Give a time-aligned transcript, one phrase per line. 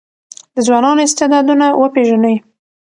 [0.53, 2.35] د ځوانانو استعدادونه وپېژنئ.